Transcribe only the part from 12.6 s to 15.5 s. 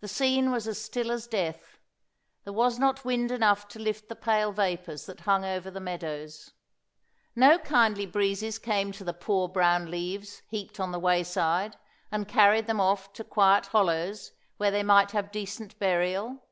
them off to quiet hollows where they might have